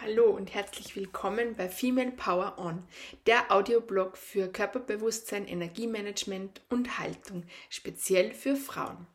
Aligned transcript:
Hallo 0.00 0.30
und 0.30 0.54
herzlich 0.54 0.94
willkommen 0.94 1.56
bei 1.56 1.68
Female 1.68 2.12
Power 2.12 2.56
On, 2.56 2.84
der 3.26 3.50
Audioblog 3.50 4.16
für 4.16 4.46
Körperbewusstsein, 4.46 5.48
Energiemanagement 5.48 6.60
und 6.68 7.00
Haltung, 7.00 7.42
speziell 7.68 8.32
für 8.32 8.54
Frauen. 8.54 9.08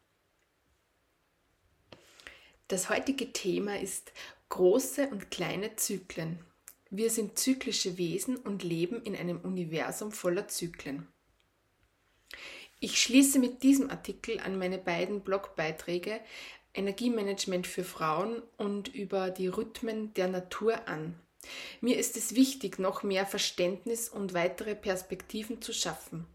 Das 2.68 2.90
heutige 2.90 3.32
Thema 3.32 3.80
ist 3.80 4.12
große 4.50 5.08
und 5.08 5.32
kleine 5.32 5.78
Zyklen. 5.78 6.44
Wir 6.90 7.10
sind 7.10 7.40
zyklische 7.40 7.98
Wesen 7.98 8.36
und 8.36 8.62
leben 8.62 9.02
in 9.04 9.16
einem 9.16 9.40
Universum 9.40 10.12
voller 10.12 10.50
Zyklen. 10.50 11.08
Ich 12.82 13.02
schließe 13.02 13.40
mit 13.40 13.64
diesem 13.64 13.90
Artikel 13.90 14.42
an 14.42 14.58
meine 14.58 14.80
beiden 14.80 15.22
Blogbeiträge 15.22 16.20
Energiemanagement 16.74 17.68
für 17.68 17.84
Frauen 17.84 18.42
und 18.58 18.88
über 18.88 19.30
die 19.30 19.48
Rhythmen 19.48 20.14
der 20.16 20.28
Natur 20.28 20.88
an. 20.88 21.16
Mir 21.82 21.98
ist 21.98 22.18
es 22.18 22.36
wichtig, 22.36 22.80
noch 22.80 23.04
mehr 23.04 23.26
Verständnis 23.26 24.10
und 24.10 24.34
weitere 24.34 24.76
Perspektiven 24.76 25.62
zu 25.62 25.74
schaffen. 25.74 26.26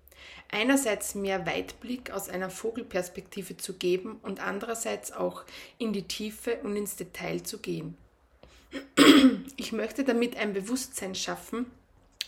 Einerseits 0.51 1.15
mehr 1.15 1.47
Weitblick 1.47 2.11
aus 2.11 2.29
einer 2.29 2.51
Vogelperspektive 2.51 3.57
zu 3.57 3.75
geben 3.75 4.19
und 4.23 4.41
andererseits 4.41 5.13
auch 5.13 5.45
in 5.79 5.93
die 5.93 6.07
Tiefe 6.09 6.59
und 6.63 6.77
ins 6.77 6.97
Detail 6.97 7.43
zu 7.43 7.59
gehen. 7.59 7.97
Ich 9.57 9.73
möchte 9.73 10.05
damit 10.05 10.37
ein 10.37 10.53
Bewusstsein 10.53 11.15
schaffen, 11.15 11.67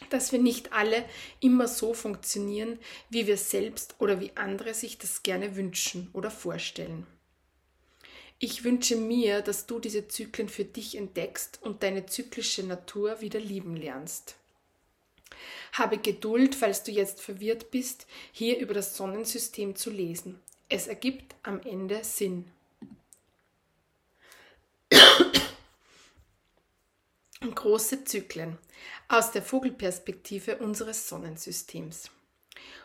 dass 0.09 0.33
wir 0.33 0.39
nicht 0.39 0.73
alle 0.73 1.05
immer 1.41 1.69
so 1.69 1.93
funktionieren, 1.93 2.79
wie 3.11 3.27
wir 3.27 3.37
selbst 3.37 3.97
oder 3.99 4.21
wie 4.21 4.33
andere 4.37 4.73
sich 4.73 4.97
das 4.97 5.23
gerne 5.23 5.57
wünschen 5.57 6.09
oder 6.15 6.31
vorstellen. 6.31 7.07
Ich 8.43 8.65
wünsche 8.65 8.97
mir, 8.97 9.43
dass 9.43 9.67
du 9.67 9.79
diese 9.79 10.09
Zyklen 10.09 10.49
für 10.49 10.65
dich 10.65 10.97
entdeckst 10.97 11.59
und 11.61 11.83
deine 11.83 12.07
zyklische 12.07 12.63
Natur 12.63 13.21
wieder 13.21 13.39
lieben 13.39 13.77
lernst. 13.77 14.35
Habe 15.75 15.99
Geduld, 15.99 16.55
falls 16.55 16.83
du 16.83 16.91
jetzt 16.91 17.21
verwirrt 17.21 17.71
bist, 17.71 18.07
hier 18.33 18.59
über 18.59 18.73
das 18.73 18.97
Sonnensystem 18.97 19.77
zu 19.77 19.91
lesen. 19.91 20.41
Es 20.71 20.87
ergibt 20.87 21.35
am 21.43 21.61
Ende 21.61 22.03
Sinn. 22.03 22.51
Große 27.55 28.05
Zyklen 28.05 28.57
aus 29.09 29.33
der 29.33 29.43
Vogelperspektive 29.43 30.57
unseres 30.57 31.11
Sonnensystems. 31.11 32.11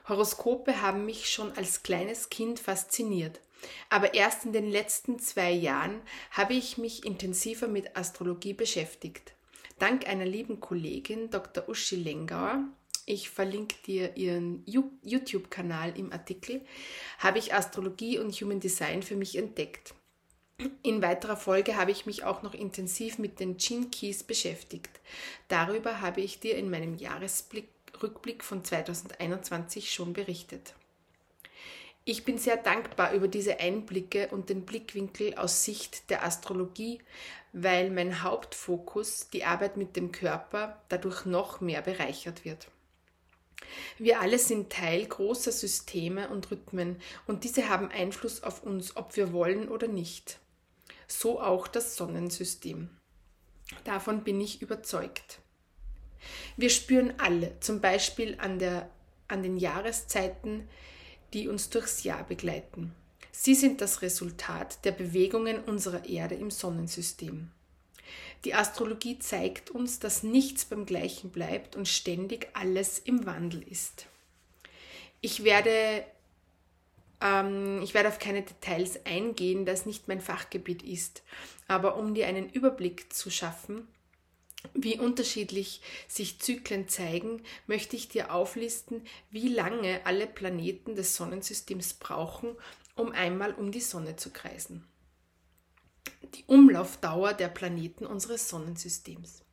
Horoskope 0.10 0.82
haben 0.82 1.06
mich 1.06 1.30
schon 1.30 1.54
als 1.54 1.82
kleines 1.82 2.28
Kind 2.30 2.60
fasziniert. 2.60 3.40
Aber 3.90 4.14
erst 4.14 4.46
in 4.46 4.54
den 4.54 4.70
letzten 4.70 5.20
zwei 5.20 5.52
Jahren 5.52 6.02
habe 6.32 6.54
ich 6.54 6.78
mich 6.78 7.06
intensiver 7.06 7.68
mit 7.68 7.96
Astrologie 7.96 8.54
beschäftigt. 8.54 9.34
Dank 9.80 10.08
einer 10.08 10.26
lieben 10.26 10.60
Kollegin, 10.60 11.30
Dr. 11.30 11.68
Uschi 11.68 11.96
Lengauer, 11.98 12.64
ich 13.06 13.30
verlinke 13.30 13.76
dir 13.86 14.18
ihren 14.18 14.64
YouTube-Kanal 14.66 15.98
im 15.98 16.12
Artikel, 16.12 16.62
habe 17.20 17.38
ich 17.38 17.54
Astrologie 17.54 18.18
und 18.18 18.34
Human 18.34 18.60
Design 18.60 19.04
für 19.04 19.16
mich 19.16 19.38
entdeckt. 19.38 19.94
In 20.82 21.02
weiterer 21.02 21.38
Folge 21.38 21.76
habe 21.76 21.92
ich 21.92 22.06
mich 22.06 22.24
auch 22.24 22.42
noch 22.42 22.54
intensiv 22.54 23.20
mit 23.20 23.40
den 23.40 23.58
Gene 23.58 23.88
Keys 23.88 24.24
beschäftigt. 24.24 24.90
Darüber 25.50 26.02
habe 26.02 26.22
ich 26.22 26.40
dir 26.40 26.58
in 26.58 26.70
meinem 26.70 26.96
Jahresrückblick 26.96 28.44
von 28.44 28.64
2021 28.64 29.94
schon 29.94 30.14
berichtet. 30.14 30.74
Ich 32.08 32.24
bin 32.24 32.38
sehr 32.38 32.58
dankbar 32.58 33.14
über 33.14 33.28
diese 33.28 33.60
Einblicke 33.60 34.28
und 34.28 34.50
den 34.50 34.64
Blickwinkel 34.64 35.34
aus 35.34 35.66
Sicht 35.66 36.12
der 36.12 36.24
Astrologie, 36.24 37.02
weil 37.52 37.90
mein 37.90 38.22
Hauptfokus, 38.22 39.30
die 39.32 39.44
Arbeit 39.44 39.76
mit 39.76 39.96
dem 39.96 40.12
Körper, 40.12 40.84
dadurch 40.90 41.26
noch 41.26 41.62
mehr 41.62 41.82
bereichert 41.82 42.46
wird. 42.46 42.68
Wir 43.98 44.22
alle 44.22 44.38
sind 44.38 44.72
Teil 44.72 45.08
großer 45.08 45.52
Systeme 45.52 46.30
und 46.30 46.52
Rhythmen 46.52 46.98
und 47.26 47.44
diese 47.44 47.70
haben 47.70 47.90
Einfluss 47.90 48.44
auf 48.44 48.62
uns, 48.62 48.96
ob 48.96 49.16
wir 49.16 49.34
wollen 49.34 49.68
oder 49.68 49.88
nicht. 49.88 50.38
So 51.08 51.42
auch 51.42 51.68
das 51.68 51.96
Sonnensystem. 51.96 52.90
Davon 53.84 54.24
bin 54.24 54.40
ich 54.40 54.62
überzeugt. 54.62 55.40
Wir 56.56 56.70
spüren 56.70 57.16
alle, 57.18 57.60
zum 57.62 57.82
Beispiel 57.82 58.38
an, 58.40 58.60
der, 58.60 58.92
an 59.28 59.42
den 59.42 59.58
Jahreszeiten, 59.58 60.70
die 61.34 61.48
uns 61.48 61.70
durchs 61.70 62.04
Jahr 62.04 62.24
begleiten. 62.24 62.94
Sie 63.32 63.56
sind 63.56 63.82
das 63.82 64.02
Resultat 64.02 64.84
der 64.86 64.92
Bewegungen 64.92 65.60
unserer 65.60 66.06
Erde 66.06 66.36
im 66.36 66.52
Sonnensystem. 66.52 67.52
Die 68.46 68.54
Astrologie 68.54 69.20
zeigt 69.20 69.72
uns, 69.72 70.00
dass 70.00 70.24
nichts 70.24 70.66
beim 70.66 70.86
gleichen 70.86 71.32
bleibt 71.32 71.76
und 71.76 71.88
ständig 71.88 72.48
alles 72.54 73.00
im 73.00 73.26
Wandel 73.26 73.64
ist. 73.64 74.06
Ich 75.22 75.44
werde, 75.44 76.06
ähm, 77.22 77.82
ich 77.82 77.94
werde 77.94 78.10
auf 78.10 78.20
keine 78.20 78.44
Details 78.44 79.06
eingehen, 79.06 79.66
da 79.66 79.72
es 79.72 79.86
nicht 79.86 80.08
mein 80.08 80.22
Fachgebiet 80.22 80.84
ist, 80.84 81.24
aber 81.68 81.98
um 81.98 82.14
dir 82.14 82.28
einen 82.28 82.50
Überblick 82.50 83.12
zu 83.12 83.32
schaffen, 83.32 83.88
wie 84.74 85.00
unterschiedlich 85.00 85.82
sich 86.08 86.40
Zyklen 86.40 86.88
zeigen, 86.88 87.44
möchte 87.68 87.96
ich 87.96 88.08
dir 88.08 88.34
auflisten, 88.34 89.02
wie 89.30 89.50
lange 89.50 90.02
alle 90.06 90.28
Planeten 90.28 90.96
des 90.96 91.16
Sonnensystems 91.16 91.96
brauchen, 91.96 92.56
um 92.96 93.12
einmal 93.12 93.54
um 93.54 93.72
die 93.72 93.82
Sonne 93.82 94.16
zu 94.16 94.32
kreisen. 94.32 94.88
Die 96.36 96.44
Umlaufdauer 96.48 97.34
der 97.34 97.50
Planeten 97.50 98.06
unseres 98.06 98.50
Sonnensystems. 98.50 99.44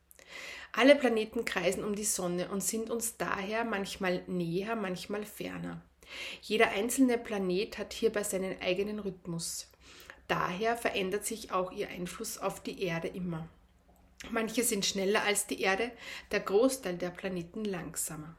Alle 0.72 0.96
Planeten 0.96 1.44
kreisen 1.44 1.84
um 1.84 1.94
die 1.94 2.04
Sonne 2.04 2.48
und 2.48 2.62
sind 2.62 2.88
uns 2.88 3.18
daher 3.18 3.64
manchmal 3.64 4.22
näher, 4.26 4.74
manchmal 4.74 5.24
ferner. 5.24 5.82
Jeder 6.40 6.70
einzelne 6.70 7.18
Planet 7.18 7.78
hat 7.78 7.92
hierbei 7.92 8.22
seinen 8.22 8.60
eigenen 8.60 8.98
Rhythmus. 8.98 9.70
Daher 10.28 10.76
verändert 10.76 11.26
sich 11.26 11.52
auch 11.52 11.72
ihr 11.72 11.88
Einfluss 11.88 12.38
auf 12.38 12.62
die 12.62 12.82
Erde 12.82 13.08
immer. 13.08 13.48
Manche 14.30 14.62
sind 14.62 14.86
schneller 14.86 15.24
als 15.24 15.46
die 15.46 15.60
Erde, 15.60 15.90
der 16.30 16.40
Großteil 16.40 16.96
der 16.96 17.10
Planeten 17.10 17.64
langsamer. 17.64 18.36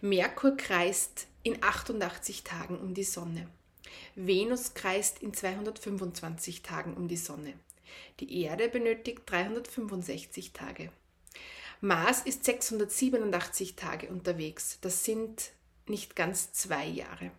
Merkur 0.00 0.56
kreist 0.56 1.26
in 1.42 1.62
88 1.62 2.42
Tagen 2.42 2.78
um 2.78 2.94
die 2.94 3.04
Sonne. 3.04 3.48
Venus 4.14 4.74
kreist 4.74 5.22
in 5.22 5.34
225 5.34 6.62
Tagen 6.62 6.94
um 6.94 7.08
die 7.08 7.16
Sonne. 7.16 7.54
Die 8.20 8.42
Erde 8.42 8.68
benötigt 8.68 9.22
365 9.26 10.52
Tage. 10.52 10.90
Mars 11.80 12.22
ist 12.22 12.44
687 12.44 13.76
Tage 13.76 14.08
unterwegs. 14.08 14.78
Das 14.80 15.04
sind 15.04 15.52
nicht 15.86 16.16
ganz 16.16 16.52
zwei 16.52 16.86
Jahre. 16.86 17.30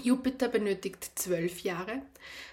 Jupiter 0.00 0.48
benötigt 0.48 1.12
zwölf 1.16 1.60
Jahre, 1.60 2.02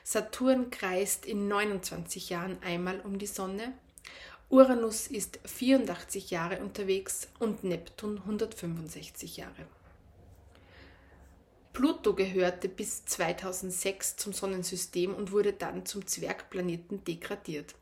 Saturn 0.03 0.72
kreist 0.72 1.25
in 1.25 1.47
29 1.47 2.29
Jahren 2.29 2.61
einmal 2.61 3.00
um 3.00 3.17
die 3.17 3.27
Sonne, 3.27 3.73
Uranus 4.50 5.05
ist 5.07 5.39
84 5.45 6.31
Jahre 6.31 6.59
unterwegs 6.59 7.27
und 7.38 7.63
Neptun 7.63 8.17
165 8.17 9.38
Jahre. 9.38 9.67
Pluto 11.72 12.16
gehörte 12.16 12.67
bis 12.67 13.05
2006 13.05 14.17
zum 14.17 14.33
Sonnensystem 14.33 15.13
und 15.13 15.31
wurde 15.31 15.53
dann 15.53 15.85
zum 15.85 16.06
Zwergplaneten 16.07 17.03
degradiert. 17.03 17.75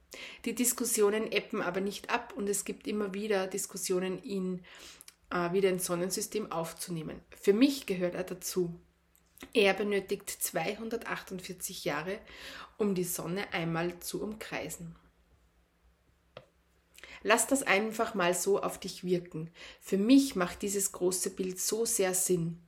Die 0.43 0.53
Diskussionen 0.53 1.31
eppen 1.31 1.61
aber 1.61 1.79
nicht 1.79 2.09
ab 2.09 2.33
und 2.35 2.49
es 2.49 2.65
gibt 2.65 2.85
immer 2.85 3.13
wieder 3.13 3.47
Diskussionen, 3.47 4.21
ihn 4.21 4.61
äh, 5.31 5.53
wieder 5.53 5.69
ins 5.69 5.85
Sonnensystem 5.85 6.51
aufzunehmen. 6.51 7.21
Für 7.39 7.53
mich 7.53 7.85
gehört 7.85 8.15
er 8.15 8.23
dazu. 8.23 8.77
Er 9.53 9.73
benötigt 9.73 10.29
248 10.29 11.85
Jahre, 11.85 12.19
um 12.77 12.95
die 12.95 13.03
Sonne 13.03 13.53
einmal 13.53 13.99
zu 13.99 14.21
umkreisen. 14.21 14.95
Lass 17.23 17.47
das 17.47 17.63
einfach 17.63 18.13
mal 18.13 18.33
so 18.33 18.61
auf 18.61 18.79
dich 18.79 19.03
wirken. 19.03 19.49
Für 19.81 19.97
mich 19.97 20.35
macht 20.35 20.61
dieses 20.61 20.91
große 20.91 21.31
Bild 21.31 21.59
so 21.59 21.85
sehr 21.85 22.13
Sinn. 22.13 22.61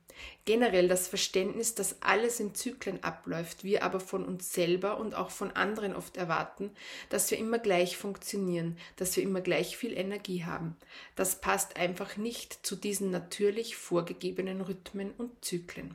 Generell 0.44 0.88
das 0.88 1.08
Verständnis, 1.08 1.74
dass 1.74 2.02
alles 2.02 2.40
in 2.40 2.54
Zyklen 2.54 3.02
abläuft, 3.02 3.64
wir 3.64 3.82
aber 3.82 4.00
von 4.00 4.24
uns 4.24 4.52
selber 4.52 4.98
und 4.98 5.14
auch 5.14 5.30
von 5.30 5.52
anderen 5.52 5.94
oft 5.94 6.16
erwarten, 6.16 6.72
dass 7.08 7.30
wir 7.30 7.38
immer 7.38 7.58
gleich 7.58 7.96
funktionieren, 7.96 8.76
dass 8.96 9.16
wir 9.16 9.22
immer 9.22 9.40
gleich 9.40 9.76
viel 9.76 9.96
Energie 9.96 10.44
haben. 10.44 10.76
Das 11.16 11.40
passt 11.40 11.76
einfach 11.76 12.16
nicht 12.16 12.66
zu 12.66 12.76
diesen 12.76 13.10
natürlich 13.10 13.76
vorgegebenen 13.76 14.60
Rhythmen 14.60 15.12
und 15.12 15.42
Zyklen. 15.44 15.94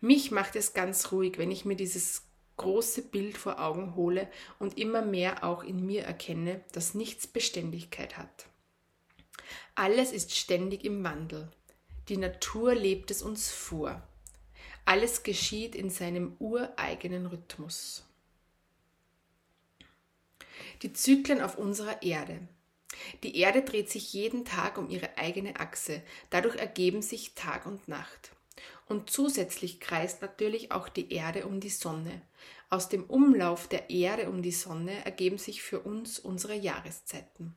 Mich 0.00 0.30
macht 0.30 0.56
es 0.56 0.72
ganz 0.72 1.12
ruhig, 1.12 1.36
wenn 1.36 1.50
ich 1.50 1.64
mir 1.64 1.76
dieses 1.76 2.22
große 2.56 3.02
Bild 3.02 3.38
vor 3.38 3.60
Augen 3.60 3.94
hole 3.94 4.30
und 4.58 4.78
immer 4.78 5.02
mehr 5.02 5.44
auch 5.44 5.62
in 5.62 5.84
mir 5.84 6.04
erkenne, 6.04 6.62
dass 6.72 6.94
nichts 6.94 7.26
Beständigkeit 7.26 8.16
hat. 8.16 8.46
Alles 9.74 10.12
ist 10.12 10.36
ständig 10.36 10.84
im 10.84 11.02
Wandel. 11.04 11.50
Die 12.08 12.16
Natur 12.16 12.74
lebt 12.74 13.10
es 13.10 13.22
uns 13.22 13.50
vor. 13.50 14.02
Alles 14.84 15.22
geschieht 15.22 15.74
in 15.74 15.90
seinem 15.90 16.36
ureigenen 16.38 17.26
Rhythmus. 17.26 18.04
Die 20.82 20.92
Zyklen 20.92 21.40
auf 21.40 21.56
unserer 21.56 22.02
Erde. 22.02 22.40
Die 23.22 23.36
Erde 23.38 23.62
dreht 23.62 23.90
sich 23.90 24.12
jeden 24.12 24.44
Tag 24.44 24.76
um 24.78 24.90
ihre 24.90 25.16
eigene 25.16 25.60
Achse, 25.60 26.02
dadurch 26.30 26.56
ergeben 26.56 27.02
sich 27.02 27.34
Tag 27.34 27.66
und 27.66 27.88
Nacht. 27.88 28.32
Und 28.90 29.08
zusätzlich 29.08 29.78
kreist 29.78 30.20
natürlich 30.20 30.72
auch 30.72 30.88
die 30.88 31.12
Erde 31.12 31.46
um 31.46 31.60
die 31.60 31.70
Sonne. 31.70 32.22
Aus 32.70 32.88
dem 32.88 33.04
Umlauf 33.04 33.68
der 33.68 33.88
Erde 33.88 34.28
um 34.28 34.42
die 34.42 34.50
Sonne 34.50 35.04
ergeben 35.04 35.38
sich 35.38 35.62
für 35.62 35.78
uns 35.78 36.18
unsere 36.18 36.56
Jahreszeiten. 36.56 37.54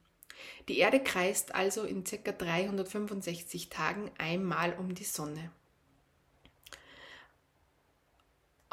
Die 0.67 0.77
Erde 0.77 0.99
kreist 0.99 1.55
also 1.55 1.85
in 1.85 2.03
ca. 2.03 2.31
365 2.31 3.69
Tagen 3.69 4.11
einmal 4.19 4.77
um 4.77 4.93
die 4.93 5.05
Sonne. 5.05 5.51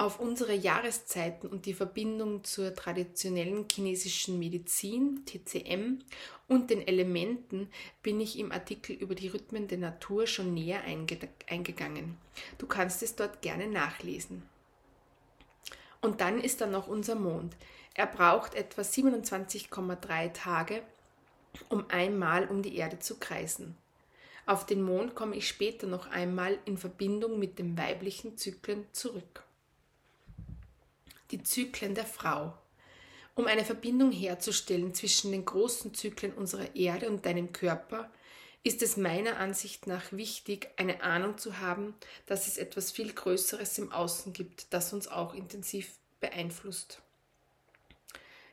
Auf 0.00 0.18
unsere 0.18 0.54
Jahreszeiten 0.54 1.46
und 1.46 1.66
die 1.66 1.74
Verbindung 1.74 2.42
zur 2.42 2.74
traditionellen 2.74 3.66
chinesischen 3.70 4.38
Medizin, 4.38 5.26
TCM, 5.26 5.98
und 6.48 6.70
den 6.70 6.88
Elementen 6.88 7.68
bin 8.02 8.18
ich 8.18 8.38
im 8.38 8.50
Artikel 8.50 8.96
über 8.96 9.14
die 9.14 9.28
Rhythmen 9.28 9.68
der 9.68 9.76
Natur 9.76 10.26
schon 10.26 10.54
näher 10.54 10.80
eingegangen. 10.84 12.16
Du 12.56 12.66
kannst 12.66 13.02
es 13.02 13.14
dort 13.14 13.42
gerne 13.42 13.68
nachlesen. 13.68 14.42
Und 16.00 16.22
dann 16.22 16.40
ist 16.40 16.62
da 16.62 16.66
noch 16.66 16.88
unser 16.88 17.16
Mond. 17.16 17.54
Er 17.92 18.06
braucht 18.06 18.54
etwa 18.54 18.80
27,3 18.80 20.32
Tage, 20.32 20.82
um 21.68 21.84
einmal 21.90 22.48
um 22.48 22.62
die 22.62 22.76
Erde 22.76 23.00
zu 23.00 23.18
kreisen. 23.18 23.76
Auf 24.46 24.64
den 24.64 24.80
Mond 24.80 25.14
komme 25.14 25.36
ich 25.36 25.46
später 25.46 25.86
noch 25.86 26.10
einmal 26.10 26.58
in 26.64 26.78
Verbindung 26.78 27.38
mit 27.38 27.58
dem 27.58 27.76
weiblichen 27.76 28.38
Zyklen 28.38 28.86
zurück 28.92 29.44
die 31.30 31.42
Zyklen 31.42 31.94
der 31.94 32.06
Frau. 32.06 32.54
Um 33.34 33.46
eine 33.46 33.64
Verbindung 33.64 34.12
herzustellen 34.12 34.94
zwischen 34.94 35.32
den 35.32 35.44
großen 35.44 35.94
Zyklen 35.94 36.34
unserer 36.34 36.74
Erde 36.74 37.08
und 37.08 37.24
deinem 37.24 37.52
Körper, 37.52 38.10
ist 38.62 38.82
es 38.82 38.96
meiner 38.96 39.38
Ansicht 39.38 39.86
nach 39.86 40.12
wichtig, 40.12 40.68
eine 40.76 41.02
Ahnung 41.02 41.38
zu 41.38 41.58
haben, 41.58 41.94
dass 42.26 42.46
es 42.46 42.58
etwas 42.58 42.90
viel 42.90 43.12
Größeres 43.12 43.78
im 43.78 43.90
Außen 43.90 44.32
gibt, 44.32 44.72
das 44.74 44.92
uns 44.92 45.08
auch 45.08 45.32
intensiv 45.34 45.92
beeinflusst. 46.20 47.00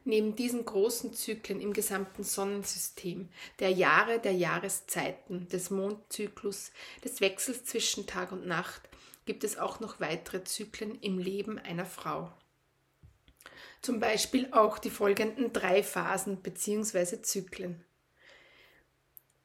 Neben 0.05 0.37
diesen 0.37 0.63
großen 0.63 1.13
Zyklen 1.13 1.59
im 1.59 1.73
gesamten 1.73 2.23
Sonnensystem, 2.23 3.27
der 3.59 3.71
Jahre, 3.71 4.19
der 4.19 4.31
Jahreszeiten, 4.31 5.49
des 5.49 5.69
Mondzyklus, 5.69 6.71
des 7.03 7.19
Wechsels 7.19 7.65
zwischen 7.65 8.07
Tag 8.07 8.31
und 8.31 8.47
Nacht, 8.47 8.83
gibt 9.25 9.43
es 9.43 9.57
auch 9.57 9.81
noch 9.81 9.99
weitere 9.99 10.45
Zyklen 10.45 10.97
im 11.01 11.19
Leben 11.19 11.59
einer 11.59 11.85
Frau. 11.85 12.31
Zum 13.81 13.99
Beispiel 13.99 14.49
auch 14.51 14.79
die 14.79 14.89
folgenden 14.89 15.53
drei 15.53 15.83
Phasen 15.83 16.37
bzw. 16.37 17.21
Zyklen. 17.21 17.83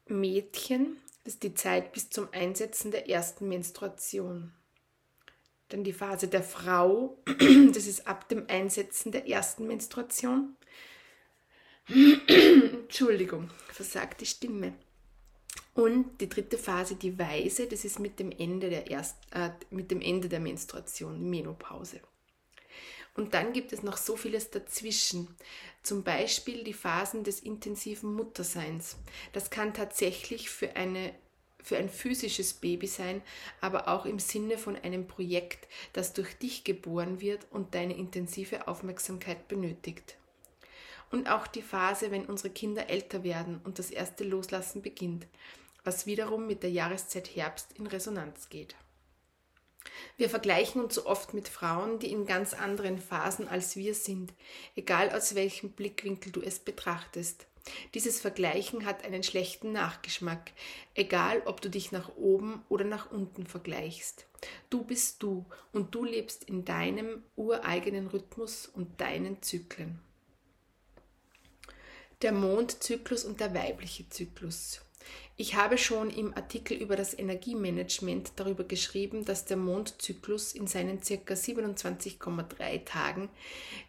Mädchen, 0.07 0.97
das 1.25 1.35
ist 1.35 1.43
die 1.43 1.55
Zeit 1.55 1.93
bis 1.93 2.11
zum 2.11 2.29
Einsetzen 2.33 2.91
der 2.91 3.09
ersten 3.09 3.49
Menstruation. 3.49 4.53
Dann 5.69 5.85
die 5.85 5.93
Phase 5.93 6.29
der 6.29 6.43
Frau, 6.43 7.17
das 7.73 7.87
ist 7.87 8.07
ab 8.07 8.29
dem 8.29 8.45
Einsetzen 8.49 9.13
der 9.13 9.29
ersten 9.29 9.67
Menstruation. 9.67 10.57
Entschuldigung, 12.27 13.51
versagt 13.69 14.21
die 14.21 14.27
Stimme. 14.27 14.75
Und 15.75 16.21
die 16.21 16.29
dritte 16.29 16.59
Phase, 16.59 16.97
die 16.97 17.19
Weise, 17.19 17.67
das 17.67 17.85
ist 17.85 17.99
mit 17.99 18.19
dem 18.19 18.31
Ende 18.31 18.69
der, 18.69 18.91
Erst, 18.91 19.17
äh, 19.33 19.51
mit 19.71 19.91
dem 19.91 20.03
Ende 20.03 20.29
der 20.29 20.41
Menstruation, 20.41 21.31
Menopause. 21.31 22.01
Und 23.15 23.35
dann 23.35 23.53
gibt 23.53 23.73
es 23.73 23.83
noch 23.83 23.99
so 23.99 24.17
vieles 24.17 24.51
dazwischen. 24.51 25.29
Zum 25.83 26.03
Beispiel 26.03 26.65
die 26.65 26.73
Phasen 26.73 27.25
des 27.25 27.41
intensiven 27.41 28.15
Mutterseins. 28.15 28.97
Das 29.33 29.51
kann 29.51 29.75
tatsächlich 29.75 30.49
für 30.49 30.77
eine 30.77 31.15
für 31.63 31.77
ein 31.77 31.89
physisches 31.89 32.55
Baby 32.55 32.89
sein, 32.89 33.23
aber 33.61 33.89
auch 33.89 34.05
im 34.05 34.19
Sinne 34.19 34.59
von 34.59 34.77
einem 34.77 35.07
Projekt, 35.07 35.69
das 35.93 36.13
durch 36.13 36.35
dich 36.35 36.65
geboren 36.65 37.21
wird 37.21 37.47
und 37.51 37.75
deine 37.75 37.97
intensive 37.97 38.67
Aufmerksamkeit 38.67 39.49
benötigt. 39.49 40.17
Und 41.11 41.29
auch 41.29 41.47
die 41.47 41.63
Phase, 41.63 42.11
wenn 42.11 42.27
unsere 42.27 42.51
Kinder 42.51 42.89
älter 42.91 43.23
werden 43.23 43.61
und 43.65 43.79
das 43.79 43.91
erste 43.91 44.25
Loslassen 44.25 44.83
beginnt, 44.83 45.27
was 45.85 46.07
wiederum 46.07 46.47
mit 46.47 46.63
der 46.63 46.71
Jahreszeit 46.71 47.37
Herbst 47.37 47.73
in 47.79 47.87
Resonanz 47.87 48.49
geht. 48.49 48.75
Wir 50.17 50.29
vergleichen 50.31 50.83
uns 50.83 50.95
so 50.95 51.07
oft 51.07 51.35
mit 51.35 51.49
Frauen, 51.49 51.99
die 51.99 52.13
in 52.13 52.27
ganz 52.27 52.55
anderen 52.55 52.99
Phasen 52.99 53.49
als 53.49 53.77
wir 53.77 53.95
sind, 53.95 54.33
egal 54.77 55.11
aus 55.11 55.35
welchem 55.35 55.73
Blickwinkel 55.73 56.33
du 56.33 56.41
es 56.41 56.59
betrachtest. 56.59 57.47
Dieses 57.95 58.21
Vergleichen 58.21 58.85
hat 58.85 59.05
einen 59.05 59.23
schlechten 59.23 59.73
Nachgeschmack, 59.73 60.53
egal 60.95 61.43
ob 61.45 61.61
du 61.61 61.71
dich 61.71 61.93
nach 61.93 62.17
oben 62.17 62.65
oder 62.69 62.85
nach 62.85 63.11
unten 63.11 63.47
vergleichst. 63.47 64.27
Du 64.71 64.83
bist 64.83 65.23
du 65.23 65.47
und 65.73 65.95
du 65.95 66.05
lebst 66.05 66.45
in 66.45 66.65
deinem 66.65 67.23
ureigenen 67.37 68.09
Rhythmus 68.09 68.67
und 68.67 69.01
deinen 69.01 69.43
Zyklen. 69.43 70.01
Der 72.23 72.33
Mondzyklus 72.33 73.25
und 73.25 73.41
der 73.41 73.55
weibliche 73.55 74.09
Zyklus. 74.09 74.81
Ich 75.43 75.57
habe 75.57 75.77
schon 75.77 76.09
im 76.09 76.33
Artikel 76.37 76.77
über 76.77 76.95
das 76.95 77.19
Energiemanagement 77.19 78.31
darüber 78.37 78.63
geschrieben, 78.63 79.25
dass 79.25 79.45
der 79.45 79.57
Mondzyklus 79.57 80.53
in 80.53 80.69
seinen 80.69 81.01
ca. 81.01 81.35
27,3 81.35 82.85
Tagen 82.85 83.29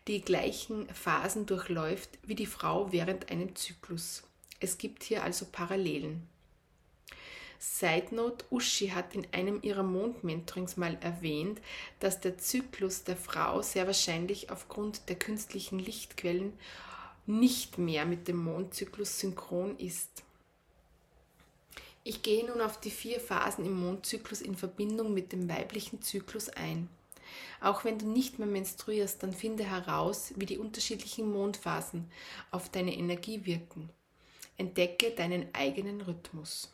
die 0.07 0.21
gleichen 0.21 0.89
Phasen 0.89 1.45
durchläuft 1.45 2.09
wie 2.23 2.33
die 2.33 2.47
Frau 2.47 2.91
während 2.91 3.29
einem 3.29 3.55
Zyklus. 3.55 4.23
Es 4.59 4.79
gibt 4.79 5.03
hier 5.03 5.21
also 5.21 5.45
Parallelen. 5.45 6.27
Side 7.59 8.15
Note, 8.15 8.45
Uschi 8.49 8.87
hat 8.87 9.13
in 9.13 9.27
einem 9.31 9.59
ihrer 9.61 9.83
Mondmentorings 9.83 10.75
mal 10.75 10.97
erwähnt, 11.01 11.61
dass 11.99 12.19
der 12.19 12.39
Zyklus 12.39 13.03
der 13.03 13.15
Frau 13.15 13.61
sehr 13.61 13.85
wahrscheinlich 13.85 14.49
aufgrund 14.49 15.07
der 15.07 15.17
künstlichen 15.17 15.77
Lichtquellen 15.77 16.53
nicht 17.27 17.77
mehr 17.77 18.07
mit 18.07 18.27
dem 18.27 18.37
Mondzyklus 18.37 19.19
synchron 19.19 19.77
ist. 19.77 20.22
Ich 22.05 22.21
gehe 22.21 22.45
nun 22.45 22.59
auf 22.59 22.79
die 22.79 22.91
vier 22.91 23.19
Phasen 23.19 23.65
im 23.65 23.79
Mondzyklus 23.79 24.41
in 24.41 24.55
Verbindung 24.55 25.13
mit 25.13 25.31
dem 25.31 25.47
weiblichen 25.47 26.01
Zyklus 26.01 26.49
ein. 26.49 26.89
Auch 27.61 27.85
wenn 27.85 27.97
du 27.97 28.05
nicht 28.05 28.39
mehr 28.39 28.47
menstruierst, 28.47 29.23
dann 29.23 29.33
finde 29.33 29.63
heraus, 29.63 30.33
wie 30.35 30.45
die 30.45 30.57
unterschiedlichen 30.57 31.31
Mondphasen 31.31 32.11
auf 32.51 32.69
deine 32.69 32.93
Energie 32.93 33.45
wirken. 33.45 33.89
Entdecke 34.57 35.11
deinen 35.11 35.47
eigenen 35.53 36.01
Rhythmus. 36.01 36.69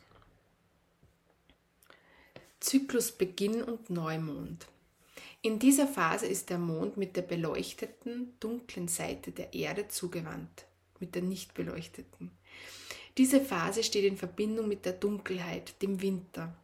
Zyklusbeginn 2.58 3.62
und 3.62 3.88
Neumond. 3.88 4.66
In 5.42 5.58
dieser 5.58 5.86
Phase 5.86 6.26
ist 6.26 6.50
der 6.50 6.58
Mond 6.58 6.98
mit 6.98 7.16
der 7.16 7.22
beleuchteten, 7.22 8.34
dunklen 8.40 8.88
Seite 8.88 9.30
der 9.30 9.54
Erde 9.54 9.88
zugewandt, 9.88 10.66
mit 10.98 11.14
der 11.14 11.22
nicht 11.22 11.54
beleuchteten. 11.54 12.30
Diese 13.20 13.42
Phase 13.42 13.84
steht 13.84 14.06
in 14.06 14.16
Verbindung 14.16 14.66
mit 14.66 14.86
der 14.86 14.94
Dunkelheit, 14.94 15.82
dem 15.82 16.00
Winter. 16.00 16.56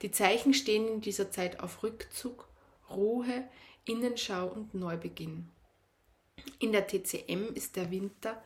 Die 0.00 0.10
Zeichen 0.10 0.54
stehen 0.54 0.88
in 0.88 1.02
dieser 1.02 1.30
Zeit 1.30 1.60
auf 1.60 1.82
Rückzug, 1.82 2.48
Ruhe, 2.88 3.46
Innenschau 3.84 4.46
und 4.46 4.72
Neubeginn. 4.72 5.50
In 6.58 6.72
der 6.72 6.86
TCM 6.86 7.52
ist 7.52 7.76
der 7.76 7.90
Winter 7.90 8.42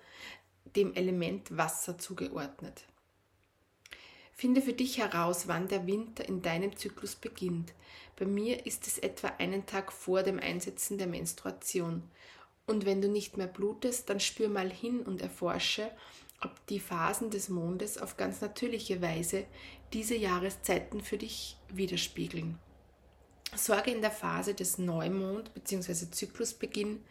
dem 0.75 0.95
Element 0.95 1.57
Wasser 1.57 1.97
zugeordnet. 1.97 2.87
Finde 4.33 4.61
für 4.61 4.73
dich 4.73 4.99
heraus, 4.99 5.47
wann 5.47 5.69
der 5.69 5.87
Winter 5.87 6.29
in 6.29 6.43
deinem 6.43 6.77
Zyklus 6.77 7.15
beginnt. 7.15 7.73
Bei 8.17 8.25
mir 8.27 8.67
ist 8.67 8.89
es 8.89 8.99
etwa 8.99 9.29
einen 9.39 9.65
Tag 9.65 9.93
vor 9.93 10.25
dem 10.25 10.41
Einsetzen 10.41 10.99
der 10.99 11.07
Menstruation. 11.07 12.03
Und 12.67 12.85
wenn 12.85 13.01
du 13.01 13.07
nicht 13.07 13.37
mehr 13.37 13.47
blutest, 13.47 14.11
dann 14.11 14.19
spür 14.19 14.49
mal 14.49 14.73
hin 14.73 15.03
und 15.03 15.23
erforsche, 15.23 15.93
ob 16.45 16.67
die 16.67 16.81
Phasen 16.81 17.31
des 17.31 17.49
Mondes 17.49 17.99
auf 17.99 18.17
ganz 18.17 18.41
natürliche 18.41 19.01
Weise 19.03 19.45
diese 19.93 20.17
Jahreszeiten 20.17 21.01
für 21.01 21.19
dich 21.19 21.57
widerspiegeln. 21.69 22.59
Sorge 23.57 23.91
in 23.91 24.01
der 24.01 24.11
Phase 24.11 24.55
des 24.55 24.79
Neumond 24.79 25.55
bzw. 25.55 26.11
Zyklusbeginn 26.11 27.05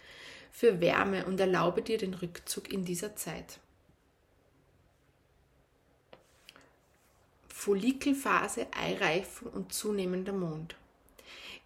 für 0.52 0.82
Wärme 0.82 1.26
und 1.26 1.40
erlaube 1.40 1.82
dir 1.82 1.98
den 1.98 2.14
Rückzug 2.14 2.72
in 2.72 2.86
dieser 2.86 3.16
Zeit. 3.16 3.60
Follikelphase, 7.48 8.68
Eireifung 8.78 9.52
und 9.54 9.74
zunehmender 9.74 10.34
Mond. 10.34 10.76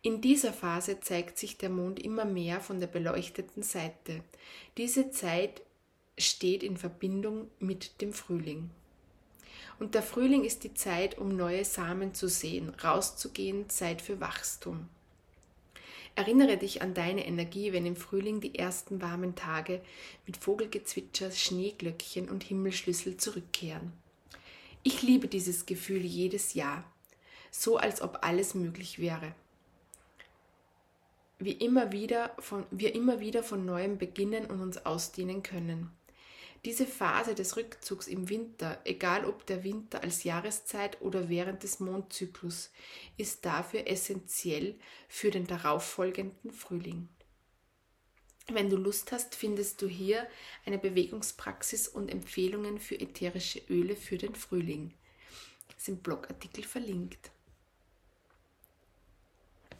In 0.03 0.21
dieser 0.21 0.53
Phase 0.53 0.99
zeigt 0.99 1.39
sich 1.39 1.57
der 1.57 1.69
Mond 1.69 1.99
immer 1.99 2.23
mehr 2.23 2.61
von 2.61 2.79
der 2.79 2.87
beleuchteten 2.87 3.63
Seite. 3.63 4.23
Diese 4.77 5.09
Zeit 5.09 5.61
steht 6.17 6.63
in 6.63 6.77
Verbindung 6.77 7.49
mit 7.59 8.01
dem 8.01 8.13
Frühling. 8.13 8.69
Und 9.79 9.93
der 9.93 10.01
Frühling 10.01 10.43
ist 10.43 10.63
die 10.63 10.73
Zeit, 10.73 11.17
um 11.17 11.35
neue 11.35 11.63
Samen 11.63 12.13
zu 12.13 12.27
sehen, 12.27 12.73
rauszugehen, 12.83 13.69
Zeit 13.69 14.01
für 14.01 14.19
Wachstum. 14.19 14.89
Erinnere 16.15 16.57
dich 16.57 16.81
an 16.81 16.95
deine 16.95 17.27
Energie, 17.27 17.73
wenn 17.73 17.85
im 17.85 17.95
Frühling 17.95 18.41
die 18.41 18.57
ersten 18.57 19.03
warmen 19.03 19.35
Tage 19.35 19.81
mit 20.25 20.37
Vogelgezwitscher, 20.37 21.29
Schneeglöckchen 21.29 22.27
und 22.27 22.43
Himmelschlüssel 22.43 23.17
zurückkehren. 23.17 23.93
Ich 24.81 25.03
liebe 25.03 25.27
dieses 25.27 25.67
Gefühl 25.67 26.03
jedes 26.03 26.55
Jahr, 26.55 26.83
so 27.51 27.77
als 27.77 28.01
ob 28.01 28.23
alles 28.23 28.55
möglich 28.55 28.97
wäre. 28.97 29.35
Wie 31.37 31.51
immer 31.51 31.91
wieder 31.91 32.31
von, 32.39 32.65
wir 32.71 32.95
immer 32.95 33.19
wieder 33.19 33.43
von 33.43 33.63
neuem 33.63 33.99
beginnen 33.99 34.47
und 34.47 34.59
uns 34.59 34.83
ausdehnen 34.87 35.43
können. 35.43 35.91
Diese 36.65 36.85
Phase 36.85 37.35
des 37.35 37.55
Rückzugs 37.55 38.07
im 38.07 38.29
Winter, 38.29 38.81
egal 38.83 39.25
ob 39.25 39.45
der 39.45 39.63
Winter 39.63 40.03
als 40.03 40.23
Jahreszeit 40.23 41.01
oder 41.01 41.29
während 41.29 41.63
des 41.63 41.79
Mondzyklus, 41.79 42.71
ist 43.15 43.45
dafür 43.45 43.87
essentiell 43.87 44.75
für 45.07 45.31
den 45.31 45.47
darauffolgenden 45.47 46.51
Frühling. 46.51 47.07
Wenn 48.49 48.69
du 48.69 48.77
Lust 48.77 49.11
hast, 49.11 49.35
findest 49.35 49.81
du 49.81 49.87
hier 49.87 50.25
eine 50.65 50.77
Bewegungspraxis 50.77 51.87
und 51.87 52.09
Empfehlungen 52.09 52.79
für 52.79 52.99
ätherische 52.99 53.61
Öle 53.69 53.95
für 53.95 54.17
den 54.17 54.35
Frühling. 54.35 54.93
Sind 55.77 56.01
Blogartikel 56.01 56.63
verlinkt. 56.63 57.29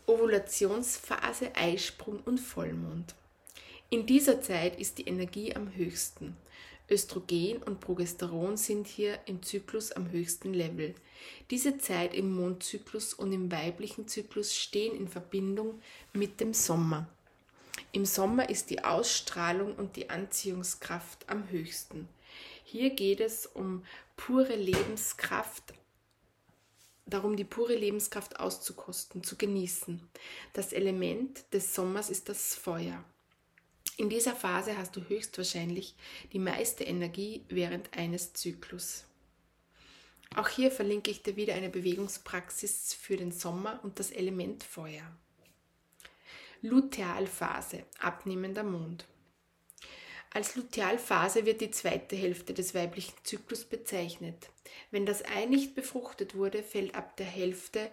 Ovulationsphase, 0.06 1.56
Eisprung 1.56 2.22
und 2.22 2.40
Vollmond. 2.40 3.16
In 3.90 4.06
dieser 4.06 4.42
Zeit 4.42 4.78
ist 4.78 4.98
die 4.98 5.08
Energie 5.08 5.56
am 5.56 5.74
höchsten. 5.74 6.36
Östrogen 6.90 7.64
und 7.64 7.80
Progesteron 7.80 8.58
sind 8.58 8.86
hier 8.86 9.18
im 9.28 9.42
Zyklus 9.42 9.94
am 9.94 10.12
höchsten 10.12 10.54
Level. 10.54 10.94
Diese 11.52 11.78
Zeit 11.78 12.14
im 12.14 12.34
Mondzyklus 12.36 13.14
und 13.14 13.32
im 13.32 13.50
weiblichen 13.50 14.06
Zyklus 14.10 14.54
stehen 14.54 14.94
in 14.94 15.08
Verbindung 15.08 15.82
mit 16.12 16.42
dem 16.42 16.54
Sommer. 16.54 17.08
Im 17.94 18.06
Sommer 18.06 18.50
ist 18.50 18.72
die 18.72 18.84
Ausstrahlung 18.84 19.74
und 19.76 19.96
die 19.96 20.10
Anziehungskraft 20.10 21.24
am 21.30 21.50
höchsten. 21.50 22.10
Hier 22.66 22.90
geht 22.90 23.22
es 23.22 23.46
um 23.46 23.86
pure 24.18 24.58
Lebenskraft, 24.58 25.74
darum 27.06 27.38
die 27.38 27.46
pure 27.46 27.76
Lebenskraft 27.76 28.38
auszukosten, 28.38 29.24
zu 29.24 29.38
genießen. 29.38 30.06
Das 30.52 30.74
Element 30.74 31.46
des 31.54 31.74
Sommers 31.74 32.10
ist 32.10 32.28
das 32.28 32.54
Feuer. 32.54 33.02
In 34.00 34.10
dieser 34.10 34.36
Phase 34.36 34.78
hast 34.78 34.96
du 34.96 35.02
höchstwahrscheinlich 35.02 35.96
die 36.32 36.38
meiste 36.38 36.84
Energie 36.84 37.44
während 37.50 37.98
eines 37.98 38.32
Zyklus. 38.34 39.06
Auch 40.36 40.50
hier 40.50 40.70
verlinke 40.70 41.10
ich 41.10 41.24
dir 41.24 41.36
wieder 41.36 41.56
eine 41.56 41.70
Bewegungspraxis 41.70 42.94
für 42.94 43.18
den 43.18 43.32
Sommer 43.32 43.80
und 43.82 43.98
das 43.98 44.12
Element 44.12 44.64
Feuer. 44.64 45.12
Lutealphase, 46.62 47.86
abnehmender 48.00 48.64
Mond. 48.64 49.06
Als 50.32 50.56
Lutealphase 50.56 51.48
wird 51.48 51.62
die 51.62 51.72
zweite 51.72 52.16
Hälfte 52.16 52.54
des 52.54 52.76
weiblichen 52.76 53.16
Zyklus 53.24 53.66
bezeichnet. 53.66 54.50
Wenn 54.92 55.08
das 55.08 55.26
Ei 55.26 55.46
nicht 55.46 55.74
befruchtet 55.74 56.36
wurde, 56.36 56.62
fällt 56.62 56.94
ab 56.94 57.18
der 57.18 57.26
Hälfte 57.26 57.90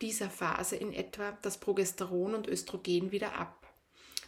dieser 0.00 0.30
Phase 0.30 0.76
in 0.76 0.94
etwa 0.94 1.36
das 1.42 1.58
Progesteron 1.58 2.34
und 2.34 2.48
Östrogen 2.48 3.12
wieder 3.12 3.34
ab. 3.34 3.61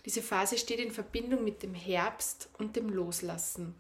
Diese 0.04 0.22
Phase 0.22 0.58
steht 0.58 0.80
in 0.80 0.90
Verbindung 0.90 1.44
mit 1.44 1.62
dem 1.62 1.74
Herbst 1.74 2.50
und 2.58 2.76
dem 2.76 2.88
Loslassen. 2.88 3.74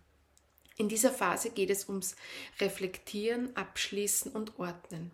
In 0.76 0.88
dieser 0.88 1.12
Phase 1.12 1.50
geht 1.50 1.70
es 1.70 1.88
ums 1.88 2.16
Reflektieren, 2.60 3.54
Abschließen 3.56 4.32
und 4.32 4.58
Ordnen. 4.58 5.12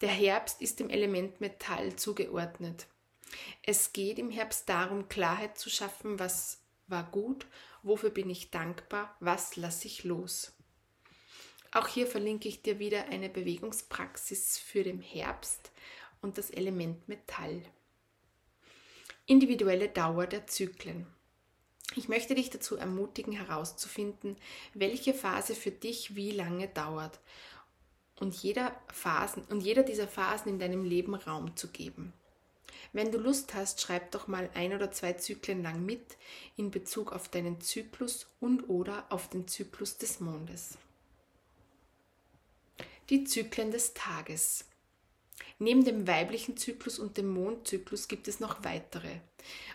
Der 0.00 0.08
Herbst 0.08 0.62
ist 0.62 0.80
dem 0.80 0.90
Element 0.90 1.40
Metall 1.40 1.96
zugeordnet. 1.96 2.86
Es 3.62 3.92
geht 3.92 4.18
im 4.18 4.30
Herbst 4.30 4.68
darum, 4.68 5.08
Klarheit 5.08 5.58
zu 5.58 5.70
schaffen, 5.70 6.18
was 6.18 6.62
war 6.86 7.04
gut, 7.10 7.46
wofür 7.82 8.10
bin 8.10 8.30
ich 8.30 8.50
dankbar, 8.50 9.16
was 9.20 9.56
lasse 9.56 9.86
ich 9.86 10.04
los. 10.04 10.52
Auch 11.72 11.88
hier 11.88 12.06
verlinke 12.06 12.48
ich 12.48 12.62
dir 12.62 12.78
wieder 12.78 13.06
eine 13.06 13.30
Bewegungspraxis 13.30 14.58
für 14.58 14.84
den 14.84 15.00
Herbst 15.00 15.72
und 16.20 16.36
das 16.38 16.50
Element 16.50 17.08
Metall 17.08 17.62
individuelle 19.26 19.88
Dauer 19.88 20.26
der 20.26 20.46
Zyklen. 20.46 21.06
Ich 21.94 22.08
möchte 22.08 22.34
dich 22.34 22.50
dazu 22.50 22.76
ermutigen, 22.76 23.32
herauszufinden, 23.32 24.36
welche 24.72 25.12
Phase 25.12 25.54
für 25.54 25.70
dich 25.70 26.16
wie 26.16 26.30
lange 26.30 26.68
dauert 26.68 27.20
und 28.22 28.34
jeder, 28.34 28.74
Phasen, 28.92 29.44
und 29.50 29.60
jeder 29.62 29.82
dieser 29.82 30.06
Phasen 30.06 30.52
in 30.52 30.58
deinem 30.58 30.84
Leben 30.84 31.14
Raum 31.14 31.56
zu 31.56 31.68
geben. 31.68 32.12
Wenn 32.92 33.10
du 33.10 33.18
Lust 33.18 33.54
hast, 33.54 33.80
schreib 33.80 34.10
doch 34.12 34.28
mal 34.28 34.50
ein 34.54 34.74
oder 34.74 34.92
zwei 34.92 35.14
Zyklen 35.14 35.62
lang 35.62 35.84
mit 35.84 36.18
in 36.56 36.70
Bezug 36.70 37.12
auf 37.12 37.28
deinen 37.28 37.60
Zyklus 37.60 38.26
und 38.38 38.68
oder 38.68 39.06
auf 39.10 39.28
den 39.28 39.48
Zyklus 39.48 39.98
des 39.98 40.20
Mondes. 40.20 40.78
Die 43.08 43.24
Zyklen 43.24 43.72
des 43.72 43.94
Tages. 43.94 44.66
Neben 45.58 45.84
dem 45.84 46.06
weiblichen 46.06 46.56
Zyklus 46.56 46.98
und 46.98 47.16
dem 47.16 47.28
Mondzyklus 47.28 48.08
gibt 48.08 48.28
es 48.28 48.40
noch 48.40 48.64
weitere. 48.64 49.20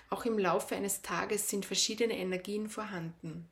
Auch 0.09 0.25
im 0.25 0.37
Laufe 0.37 0.75
eines 0.75 1.01
Tages 1.01 1.49
sind 1.49 1.65
verschiedene 1.65 2.17
Energien 2.17 2.69
vorhanden. 2.69 3.47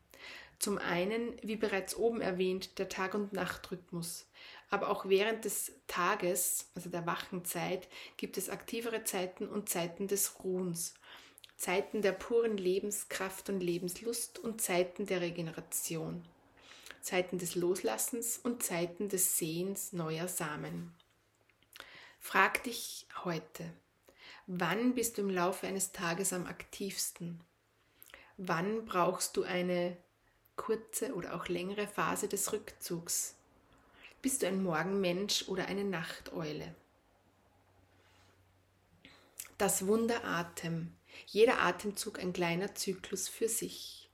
Zum 0.58 0.78
einen, 0.78 1.34
wie 1.42 1.56
bereits 1.56 1.96
oben 1.96 2.20
erwähnt, 2.20 2.78
der 2.78 2.88
Tag- 2.88 3.14
und 3.14 3.32
Nachtrhythmus. 3.32 4.26
Aber 4.70 4.88
auch 4.88 5.08
während 5.08 5.44
des 5.44 5.72
Tages, 5.86 6.70
also 6.74 6.88
der 6.88 7.06
Wachenzeit, 7.06 7.88
gibt 8.16 8.38
es 8.38 8.48
aktivere 8.48 9.04
Zeiten 9.04 9.48
und 9.48 9.68
Zeiten 9.68 10.08
des 10.08 10.42
Ruhens. 10.42 10.94
Zeiten 11.56 12.02
der 12.02 12.12
puren 12.12 12.56
Lebenskraft 12.56 13.48
und 13.48 13.60
Lebenslust 13.60 14.38
und 14.38 14.60
Zeiten 14.60 15.06
der 15.06 15.20
Regeneration. 15.20 16.24
Zeiten 17.00 17.38
des 17.38 17.54
Loslassens 17.54 18.38
und 18.38 18.62
Zeiten 18.62 19.08
des 19.08 19.38
Sehens 19.38 19.92
neuer 19.92 20.26
Samen. 20.26 20.92
Frag 22.28 22.64
dich 22.64 23.06
heute, 23.24 23.72
wann 24.48 24.96
bist 24.96 25.16
du 25.16 25.22
im 25.22 25.30
Laufe 25.30 25.68
eines 25.68 25.92
Tages 25.92 26.32
am 26.32 26.44
aktivsten? 26.48 27.40
Wann 28.36 28.84
brauchst 28.84 29.36
du 29.36 29.44
eine 29.44 29.96
kurze 30.56 31.14
oder 31.14 31.36
auch 31.36 31.46
längere 31.46 31.86
Phase 31.86 32.26
des 32.26 32.52
Rückzugs? 32.52 33.36
Bist 34.22 34.42
du 34.42 34.48
ein 34.48 34.60
Morgenmensch 34.60 35.46
oder 35.46 35.66
eine 35.66 35.84
Nachteule? 35.84 36.74
Das 39.56 39.86
Wunderatem. 39.86 40.92
Jeder 41.26 41.60
Atemzug 41.60 42.18
ein 42.18 42.32
kleiner 42.32 42.74
Zyklus 42.74 43.28
für 43.28 43.48
sich. 43.48 44.10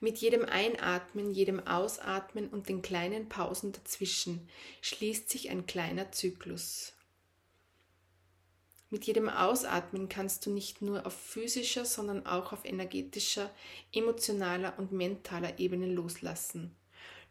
Mit 0.00 0.16
jedem 0.18 0.46
Einatmen, 0.46 1.32
jedem 1.34 1.66
Ausatmen 1.66 2.48
und 2.48 2.70
den 2.70 2.80
kleinen 2.80 3.28
Pausen 3.28 3.72
dazwischen 3.72 4.48
schließt 4.80 5.28
sich 5.28 5.50
ein 5.50 5.66
kleiner 5.66 6.10
Zyklus. 6.10 6.93
Mit 8.94 9.06
jedem 9.06 9.28
Ausatmen 9.28 10.08
kannst 10.08 10.46
du 10.46 10.50
nicht 10.50 10.80
nur 10.80 11.04
auf 11.04 11.14
physischer, 11.14 11.84
sondern 11.84 12.26
auch 12.26 12.52
auf 12.52 12.64
energetischer, 12.64 13.50
emotionaler 13.92 14.78
und 14.78 14.92
mentaler 14.92 15.58
Ebene 15.58 15.92
loslassen. 15.92 16.76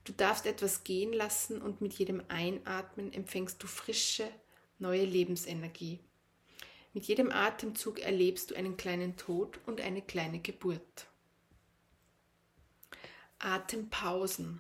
Du 0.03 0.11
darfst 0.11 0.45
etwas 0.45 0.83
gehen 0.83 1.13
lassen 1.13 1.61
und 1.61 1.79
mit 1.79 1.93
jedem 1.93 2.21
Einatmen 2.27 3.13
empfängst 3.13 3.63
du 3.63 3.67
frische, 3.67 4.27
neue 4.77 5.05
Lebensenergie. 5.05 6.01
Mit 6.91 7.05
jedem 7.05 7.31
Atemzug 7.31 8.01
erlebst 8.01 8.51
du 8.51 8.55
einen 8.55 8.75
kleinen 8.75 9.15
Tod 9.15 9.57
und 9.65 9.79
eine 9.79 10.01
kleine 10.01 10.39
Geburt. 10.39 11.07
Atempausen. 13.39 14.59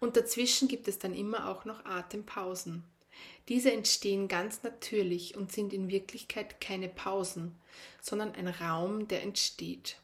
Und 0.00 0.16
dazwischen 0.16 0.66
gibt 0.66 0.88
es 0.88 0.98
dann 0.98 1.14
immer 1.14 1.48
auch 1.48 1.64
noch 1.64 1.84
Atempausen. 1.84 2.82
Diese 3.48 3.72
entstehen 3.72 4.28
ganz 4.28 4.62
natürlich 4.62 5.36
und 5.36 5.52
sind 5.52 5.72
in 5.72 5.90
Wirklichkeit 5.90 6.60
keine 6.60 6.88
Pausen, 6.88 7.54
sondern 8.00 8.34
ein 8.34 8.48
Raum, 8.48 9.08
der 9.08 9.22
entsteht. 9.22 9.98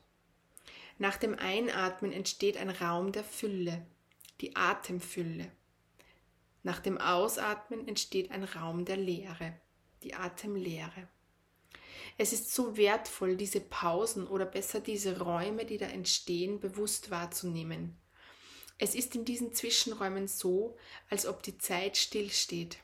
Nach 0.98 1.16
dem 1.16 1.38
Einatmen 1.38 2.12
entsteht 2.12 2.58
ein 2.58 2.68
Raum 2.68 3.12
der 3.12 3.24
Fülle, 3.24 3.86
die 4.42 4.56
Atemfülle. 4.56 5.50
Nach 6.62 6.80
dem 6.80 6.98
Ausatmen 6.98 7.88
entsteht 7.88 8.30
ein 8.30 8.44
Raum 8.44 8.84
der 8.84 8.98
Leere, 8.98 9.54
die 10.02 10.14
Atemleere. 10.14 11.08
Es 12.18 12.34
ist 12.34 12.54
so 12.54 12.76
wertvoll, 12.76 13.36
diese 13.36 13.60
Pausen 13.60 14.26
oder 14.26 14.44
besser 14.44 14.80
diese 14.80 15.20
Räume, 15.20 15.64
die 15.64 15.78
da 15.78 15.86
entstehen, 15.86 16.60
bewusst 16.60 17.10
wahrzunehmen. 17.10 17.96
Es 18.76 18.94
ist 18.94 19.14
in 19.14 19.24
diesen 19.24 19.54
Zwischenräumen 19.54 20.28
so, 20.28 20.76
als 21.08 21.26
ob 21.26 21.42
die 21.42 21.56
Zeit 21.56 21.96
stillsteht. 21.96 22.78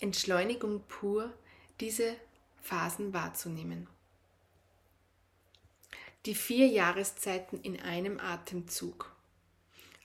Entschleunigung 0.00 0.82
pur, 0.88 1.32
diese 1.80 2.16
Phasen 2.62 3.12
wahrzunehmen. 3.12 3.88
Die 6.26 6.34
vier 6.34 6.66
Jahreszeiten 6.66 7.60
in 7.60 7.80
einem 7.80 8.18
Atemzug. 8.18 9.14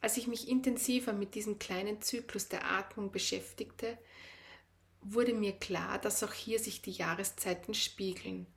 Als 0.02 0.18
ich 0.18 0.28
mich 0.28 0.48
intensiver 0.48 1.14
mit 1.14 1.36
diesem 1.36 1.60
kleinen 1.60 2.02
Zyklus 2.02 2.48
der 2.48 2.66
Atmung 2.66 3.12
beschäftigte, 3.12 3.98
wurde 5.02 5.34
mir 5.34 5.54
klar, 5.54 6.00
dass 6.00 6.24
auch 6.24 6.34
hier 6.34 6.60
sich 6.60 6.82
die 6.82 6.92
Jahreszeiten 6.92 7.74
spiegeln. 7.74 8.48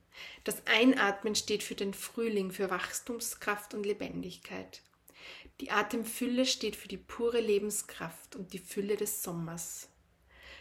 Das 0.45 0.67
Einatmen 0.67 1.35
steht 1.35 1.63
für 1.63 1.75
den 1.75 1.95
Frühling, 1.95 2.53
für 2.53 2.71
Wachstumskraft 2.71 3.75
und 3.75 3.85
Lebendigkeit. 3.85 4.83
Die 5.61 5.71
Atemfülle 5.71 6.47
steht 6.47 6.77
für 6.77 6.89
die 6.89 6.99
pure 6.99 7.41
Lebenskraft 7.41 8.37
und 8.37 8.53
die 8.53 8.59
Fülle 8.59 8.97
des 8.97 9.23
Sommers. 9.23 9.89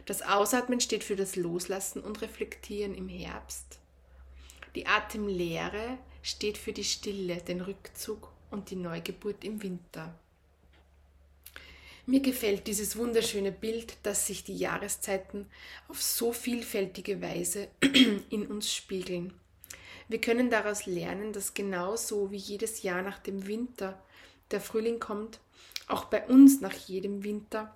Das 0.05 0.21
Ausatmen 0.21 0.79
steht 0.79 1.03
für 1.03 1.15
das 1.15 1.35
Loslassen 1.35 2.01
und 2.01 2.21
Reflektieren 2.21 2.95
im 2.95 3.07
Herbst. 3.07 3.79
Die 4.75 4.87
Atemlehre 4.87 5.97
steht 6.21 6.57
für 6.57 6.73
die 6.73 6.83
Stille, 6.83 7.37
den 7.37 7.61
Rückzug 7.61 8.29
und 8.49 8.69
die 8.69 8.75
Neugeburt 8.75 9.43
im 9.43 9.61
Winter. 9.61 10.13
Mir 12.05 12.19
gefällt 12.19 12.67
dieses 12.67 12.97
wunderschöne 12.97 13.51
Bild, 13.51 13.95
dass 14.03 14.27
sich 14.27 14.43
die 14.43 14.57
Jahreszeiten 14.57 15.47
auf 15.87 16.01
so 16.01 16.33
vielfältige 16.33 17.21
Weise 17.21 17.69
in 18.29 18.47
uns 18.47 18.73
spiegeln. 18.73 19.33
Wir 20.09 20.19
können 20.19 20.49
daraus 20.49 20.85
lernen, 20.85 21.31
dass 21.31 21.53
genauso 21.53 22.29
wie 22.29 22.37
jedes 22.37 22.83
Jahr 22.83 23.01
nach 23.03 23.19
dem 23.19 23.47
Winter 23.47 24.03
der 24.51 24.59
Frühling 24.59 24.99
kommt, 24.99 25.39
auch 25.87 26.05
bei 26.05 26.25
uns 26.27 26.59
nach 26.59 26.73
jedem 26.73 27.23
Winter, 27.23 27.73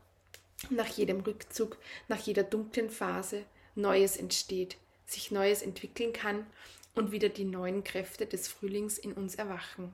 nach 0.69 0.87
jedem 0.87 1.21
Rückzug, 1.21 1.77
nach 2.07 2.19
jeder 2.19 2.43
dunklen 2.43 2.89
Phase 2.89 3.45
Neues 3.75 4.17
entsteht, 4.17 4.77
sich 5.05 5.31
Neues 5.31 5.61
entwickeln 5.61 6.13
kann 6.13 6.47
und 6.95 7.11
wieder 7.11 7.29
die 7.29 7.45
neuen 7.45 7.83
Kräfte 7.83 8.25
des 8.25 8.47
Frühlings 8.47 8.97
in 8.97 9.13
uns 9.13 9.35
erwachen. 9.35 9.93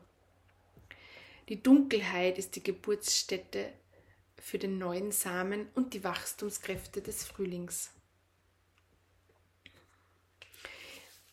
Die 1.50 1.62
Dunkelheit 1.62 2.38
ist 2.38 2.56
die 2.56 2.64
Geburtsstätte 2.64 3.70
für 4.38 4.58
den 4.58 4.78
neuen 4.78 5.12
Samen 5.12 5.68
und 5.76 5.94
die 5.94 6.04
Wachstumskräfte 6.04 7.02
des 7.02 7.26
Frühlings. 7.26 7.92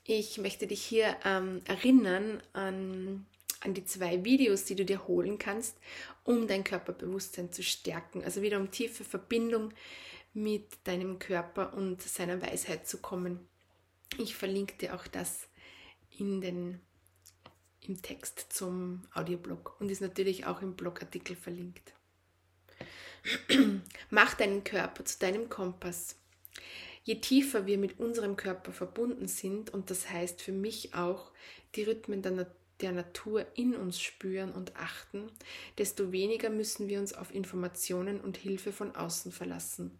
Ich 0.04 0.38
möchte 0.38 0.66
dich 0.66 0.82
hier 0.82 1.16
ähm, 1.24 1.62
erinnern 1.66 2.42
an, 2.52 3.26
an 3.60 3.74
die 3.74 3.84
zwei 3.84 4.24
Videos, 4.24 4.64
die 4.64 4.74
du 4.74 4.84
dir 4.84 5.06
holen 5.06 5.38
kannst, 5.38 5.76
um 6.24 6.46
dein 6.46 6.64
Körperbewusstsein 6.64 7.52
zu 7.52 7.62
stärken. 7.62 8.24
Also 8.24 8.42
wieder 8.42 8.58
um 8.58 8.70
tiefe 8.70 9.04
Verbindung 9.04 9.72
mit 10.32 10.66
deinem 10.84 11.18
Körper 11.18 11.74
und 11.74 12.02
seiner 12.02 12.40
Weisheit 12.40 12.88
zu 12.88 12.98
kommen. 12.98 13.46
Ich 14.18 14.34
verlinke 14.34 14.76
dir 14.76 14.94
auch 14.94 15.06
das 15.06 15.48
in 16.18 16.40
den, 16.40 16.80
im 17.80 18.00
Text 18.02 18.46
zum 18.50 19.02
Audioblog 19.14 19.76
und 19.80 19.90
ist 19.90 20.00
natürlich 20.00 20.46
auch 20.46 20.62
im 20.62 20.74
Blogartikel 20.74 21.36
verlinkt. 21.36 21.92
Mach 24.10 24.34
deinen 24.34 24.64
Körper 24.64 25.04
zu 25.04 25.18
deinem 25.18 25.48
Kompass. 25.48 26.16
Je 27.02 27.16
tiefer 27.16 27.66
wir 27.66 27.78
mit 27.78 27.98
unserem 27.98 28.36
Körper 28.36 28.72
verbunden 28.72 29.26
sind, 29.26 29.70
und 29.70 29.90
das 29.90 30.10
heißt 30.10 30.42
für 30.42 30.52
mich 30.52 30.94
auch 30.94 31.30
die 31.74 31.84
Rhythmen 31.84 32.22
der, 32.22 32.32
Na 32.32 32.46
der 32.82 32.92
Natur 32.92 33.46
in 33.54 33.74
uns 33.74 34.00
spüren 34.00 34.52
und 34.52 34.76
achten, 34.76 35.30
desto 35.78 36.12
weniger 36.12 36.50
müssen 36.50 36.88
wir 36.88 37.00
uns 37.00 37.12
auf 37.14 37.34
Informationen 37.34 38.20
und 38.20 38.36
Hilfe 38.36 38.72
von 38.72 38.94
außen 38.94 39.32
verlassen, 39.32 39.98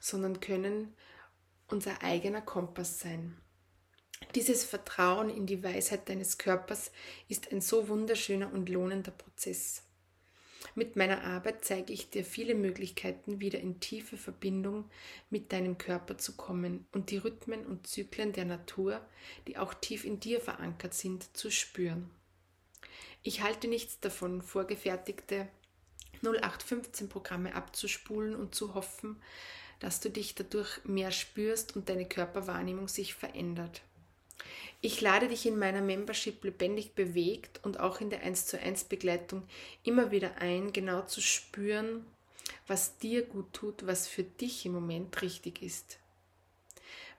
sondern 0.00 0.40
können 0.40 0.94
unser 1.68 2.02
eigener 2.02 2.40
Kompass 2.40 3.00
sein. 3.00 3.36
Dieses 4.34 4.64
Vertrauen 4.64 5.30
in 5.30 5.46
die 5.46 5.62
Weisheit 5.62 6.08
deines 6.08 6.38
Körpers 6.38 6.90
ist 7.28 7.52
ein 7.52 7.60
so 7.60 7.88
wunderschöner 7.88 8.52
und 8.52 8.68
lohnender 8.68 9.12
Prozess. 9.12 9.83
Mit 10.76 10.96
meiner 10.96 11.22
Arbeit 11.22 11.64
zeige 11.64 11.92
ich 11.92 12.10
dir 12.10 12.24
viele 12.24 12.56
Möglichkeiten, 12.56 13.40
wieder 13.40 13.60
in 13.60 13.78
tiefe 13.78 14.16
Verbindung 14.16 14.90
mit 15.30 15.52
deinem 15.52 15.78
Körper 15.78 16.18
zu 16.18 16.36
kommen 16.36 16.86
und 16.90 17.10
die 17.10 17.18
Rhythmen 17.18 17.64
und 17.64 17.86
Zyklen 17.86 18.32
der 18.32 18.44
Natur, 18.44 19.00
die 19.46 19.56
auch 19.56 19.72
tief 19.72 20.04
in 20.04 20.18
dir 20.18 20.40
verankert 20.40 20.94
sind, 20.94 21.36
zu 21.36 21.50
spüren. 21.50 22.10
Ich 23.22 23.42
halte 23.42 23.68
nichts 23.68 24.00
davon, 24.00 24.42
vorgefertigte 24.42 25.48
0815-Programme 26.24 27.54
abzuspulen 27.54 28.34
und 28.34 28.54
zu 28.54 28.74
hoffen, 28.74 29.22
dass 29.78 30.00
du 30.00 30.10
dich 30.10 30.34
dadurch 30.34 30.84
mehr 30.84 31.10
spürst 31.10 31.76
und 31.76 31.88
deine 31.88 32.06
Körperwahrnehmung 32.06 32.88
sich 32.88 33.14
verändert. 33.14 33.82
Ich 34.80 35.00
lade 35.00 35.28
dich 35.28 35.46
in 35.46 35.58
meiner 35.58 35.80
Membership 35.80 36.44
lebendig 36.44 36.94
bewegt 36.94 37.60
und 37.62 37.80
auch 37.80 38.00
in 38.00 38.10
der 38.10 38.22
1 38.22 38.46
zu 38.46 38.60
1 38.60 38.84
Begleitung 38.84 39.42
immer 39.82 40.10
wieder 40.10 40.38
ein, 40.38 40.72
genau 40.72 41.02
zu 41.02 41.20
spüren, 41.20 42.04
was 42.66 42.98
dir 42.98 43.22
gut 43.22 43.52
tut, 43.52 43.86
was 43.86 44.06
für 44.06 44.24
dich 44.24 44.66
im 44.66 44.72
Moment 44.72 45.22
richtig 45.22 45.62
ist. 45.62 45.98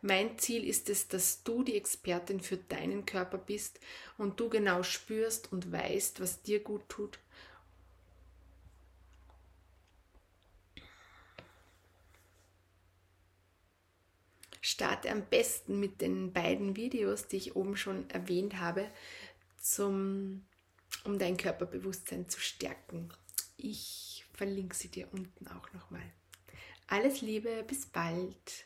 Mein 0.01 0.37
Ziel 0.37 0.63
ist 0.67 0.89
es, 0.89 1.07
dass 1.07 1.41
du 1.43 1.63
die 1.63 1.75
Expertin 1.75 2.39
für 2.39 2.57
deinen 2.57 3.05
Körper 3.05 3.39
bist 3.39 3.79
und 4.17 4.39
du 4.39 4.49
genau 4.49 4.83
spürst 4.83 5.51
und 5.51 5.71
weißt, 5.71 6.19
was 6.19 6.43
dir 6.43 6.59
gut 6.59 6.87
tut 6.89 7.17
starte 14.65 15.11
am 15.11 15.25
besten 15.25 15.79
mit 15.79 16.01
den 16.01 16.33
beiden 16.33 16.75
Videos, 16.75 17.27
die 17.27 17.37
ich 17.37 17.55
oben 17.55 17.77
schon 17.77 18.09
erwähnt 18.09 18.59
habe, 18.59 18.89
zum, 19.57 20.45
um 21.03 21.19
dein 21.19 21.37
Körperbewusstsein 21.37 22.27
zu 22.29 22.39
stärken. 22.39 23.09
Ich 23.57 24.25
verlinke 24.33 24.75
sie 24.75 24.89
dir 24.89 25.07
unten 25.11 25.47
auch 25.47 25.71
nochmal. 25.73 26.03
Alles 26.87 27.21
Liebe, 27.21 27.63
bis 27.67 27.85
bald. 27.85 28.65